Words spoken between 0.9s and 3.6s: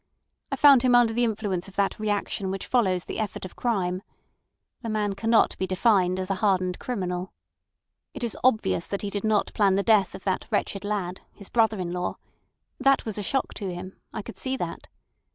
under the influence of that reaction which follows the effort of